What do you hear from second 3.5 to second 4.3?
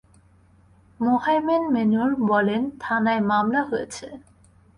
হয়েছে।